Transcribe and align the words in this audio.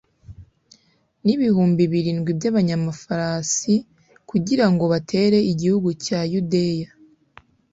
n'ibihumbi 1.23 1.83
birindwi 1.91 2.31
by'abanyamafarasi, 2.39 3.75
kugira 4.29 4.65
ngo 4.71 4.83
batere 4.93 5.37
igihugu 5.51 5.89
cya 6.05 6.19
yudeya 6.31 6.89